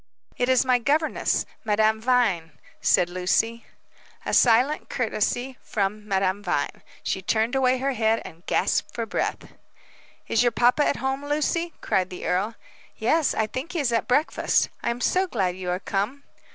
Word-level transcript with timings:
"It 0.35 0.49
is 0.49 0.65
my 0.65 0.79
governess, 0.79 1.45
Madame 1.63 2.01
Vine," 2.01 2.53
said 2.81 3.07
Lucy. 3.07 3.67
A 4.25 4.33
silent 4.33 4.89
courtesy 4.89 5.59
from 5.61 6.07
Madame 6.07 6.41
Vine. 6.41 6.81
She 7.03 7.21
turned 7.21 7.53
away 7.53 7.77
her 7.77 7.91
head 7.93 8.19
and 8.25 8.43
gasped 8.47 8.95
for 8.95 9.05
breath. 9.05 9.53
"Is 10.27 10.41
your 10.41 10.53
papa 10.53 10.87
at 10.87 10.95
home, 10.95 11.23
Lucy?" 11.23 11.73
cried 11.81 12.09
the 12.09 12.25
earl. 12.25 12.55
"Yes; 12.97 13.35
I 13.35 13.45
think 13.45 13.73
he 13.73 13.79
is 13.79 13.93
at 13.93 14.07
breakfast. 14.07 14.69
I'm 14.81 15.01
so 15.01 15.27
glad 15.27 15.55
you 15.55 15.69
are 15.69 15.79
come!" 15.79 16.23